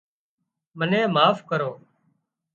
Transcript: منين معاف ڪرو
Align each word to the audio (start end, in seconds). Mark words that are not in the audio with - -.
منين 0.77 1.05
معاف 1.15 1.37
ڪرو 1.49 1.71